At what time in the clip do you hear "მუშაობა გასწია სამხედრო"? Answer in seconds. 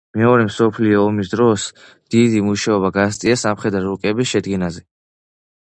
2.47-3.85